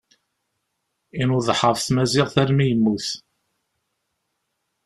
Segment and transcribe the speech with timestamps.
[1.21, 3.07] Inuḍeḥ ɣef tmaziɣt almi yemmut.